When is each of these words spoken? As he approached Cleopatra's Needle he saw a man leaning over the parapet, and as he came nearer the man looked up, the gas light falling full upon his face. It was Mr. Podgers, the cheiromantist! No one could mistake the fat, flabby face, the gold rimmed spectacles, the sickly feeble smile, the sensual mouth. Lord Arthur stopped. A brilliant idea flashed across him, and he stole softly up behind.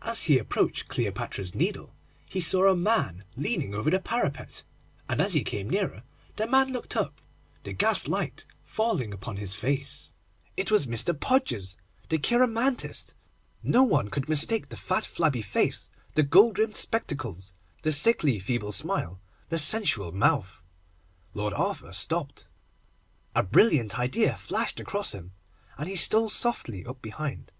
As 0.00 0.22
he 0.22 0.38
approached 0.38 0.88
Cleopatra's 0.88 1.54
Needle 1.54 1.94
he 2.30 2.40
saw 2.40 2.66
a 2.70 2.74
man 2.74 3.24
leaning 3.36 3.74
over 3.74 3.90
the 3.90 4.00
parapet, 4.00 4.64
and 5.06 5.20
as 5.20 5.34
he 5.34 5.44
came 5.44 5.68
nearer 5.68 6.02
the 6.36 6.46
man 6.46 6.72
looked 6.72 6.96
up, 6.96 7.20
the 7.62 7.74
gas 7.74 8.08
light 8.08 8.46
falling 8.64 9.10
full 9.10 9.14
upon 9.14 9.36
his 9.36 9.54
face. 9.54 10.12
It 10.56 10.70
was 10.70 10.86
Mr. 10.86 11.12
Podgers, 11.12 11.76
the 12.08 12.18
cheiromantist! 12.18 13.12
No 13.62 13.82
one 13.82 14.08
could 14.08 14.30
mistake 14.30 14.70
the 14.70 14.78
fat, 14.78 15.04
flabby 15.04 15.42
face, 15.42 15.90
the 16.14 16.22
gold 16.22 16.58
rimmed 16.58 16.74
spectacles, 16.76 17.52
the 17.82 17.92
sickly 17.92 18.38
feeble 18.38 18.72
smile, 18.72 19.20
the 19.50 19.58
sensual 19.58 20.10
mouth. 20.10 20.62
Lord 21.34 21.52
Arthur 21.52 21.92
stopped. 21.92 22.48
A 23.34 23.42
brilliant 23.42 23.98
idea 23.98 24.38
flashed 24.38 24.80
across 24.80 25.12
him, 25.12 25.32
and 25.76 25.86
he 25.86 25.96
stole 25.96 26.30
softly 26.30 26.86
up 26.86 27.02
behind. 27.02 27.52